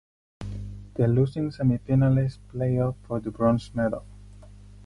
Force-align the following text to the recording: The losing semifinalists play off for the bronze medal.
The 0.95 1.07
losing 1.07 1.51
semifinalists 1.51 2.39
play 2.47 2.79
off 2.79 2.95
for 3.03 3.19
the 3.19 3.29
bronze 3.29 3.71
medal. 3.75 4.03